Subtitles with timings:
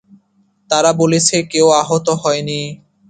[0.69, 2.59] তারা বলেছে কেউ আহত হয়নি।